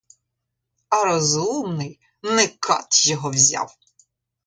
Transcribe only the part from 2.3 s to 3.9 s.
не кат його взяв!